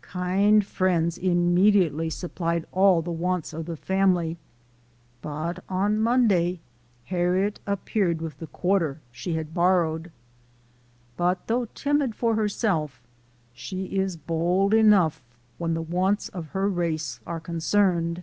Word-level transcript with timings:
Kind 0.00 0.64
friends 0.64 1.18
immediately 1.18 2.08
sup 2.08 2.34
plied 2.36 2.64
all 2.72 3.02
the 3.02 3.10
wants 3.12 3.52
of 3.52 3.66
the 3.66 3.76
family, 3.76 4.38
but 5.20 5.62
on 5.68 5.98
Monday 5.98 6.60
Harriet 7.04 7.60
appeared 7.66 8.22
with 8.22 8.38
the 8.38 8.46
quarter 8.46 9.02
she 9.12 9.34
had 9.34 9.52
bor 9.52 9.82
rowed. 9.82 10.10
But 11.18 11.46
though 11.46 11.66
so 11.66 11.70
timid 11.74 12.14
for 12.14 12.36
herself, 12.36 13.02
she 13.52 13.84
is 13.98 14.16
bold 14.16 14.72
enough 14.72 15.22
when 15.58 15.74
the 15.74 15.82
wants 15.82 16.30
of 16.30 16.48
her 16.56 16.66
race 16.66 17.20
are 17.26 17.38
concerned. 17.38 18.22